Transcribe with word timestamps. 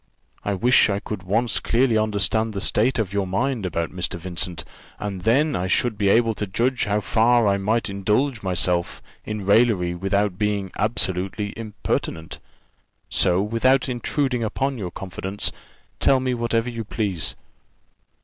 I 0.43 0.55
wish 0.55 0.89
I 0.89 0.99
could 0.99 1.21
once 1.21 1.59
clearly 1.59 1.95
understand 1.95 2.53
the 2.53 2.59
state 2.61 2.97
of 2.97 3.13
your 3.13 3.27
mind 3.27 3.67
about 3.67 3.91
Mr. 3.91 4.15
Vincent, 4.17 4.63
and 4.97 5.21
then 5.21 5.55
I 5.55 5.67
should 5.67 5.95
be 5.95 6.09
able 6.09 6.33
to 6.41 6.47
judge 6.47 6.85
how 6.85 7.01
far 7.01 7.47
I 7.47 7.57
might 7.57 7.87
indulge 7.87 8.41
myself 8.41 9.03
in 9.25 9.45
raillery 9.45 9.93
without 9.93 10.39
being 10.39 10.71
absolutely 10.75 11.53
impertinent. 11.55 12.39
So 13.11 13.43
without 13.43 13.87
intruding 13.87 14.43
upon 14.43 14.79
your 14.79 14.89
confidence, 14.89 15.51
tell 15.99 16.19
me 16.19 16.33
whatever 16.33 16.67
you 16.71 16.83
please." 16.83 17.35